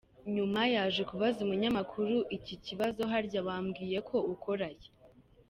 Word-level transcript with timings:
Nyuma 0.35 0.61
yaje 0.75 1.01
kubaza 1.09 1.39
umunyamakuru 1.45 2.15
iki 2.37 2.55
kibazo 2.65 3.01
“Harya 3.11 3.41
wambwiye 3.47 3.97
ko 4.09 4.17
ukora 4.33 4.67
he?”. 4.77 4.87